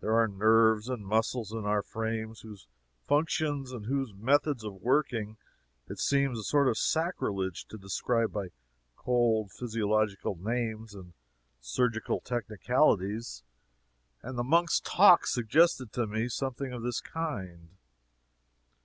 [0.00, 2.66] There are nerves and muscles in our frames whose
[3.04, 5.36] functions and whose methods of working
[5.86, 8.48] it seems a sort of sacrilege to describe by
[8.96, 11.12] cold physiological names and
[11.60, 13.44] surgical technicalities,
[14.20, 17.68] and the monk's talk suggested to me something of this kind.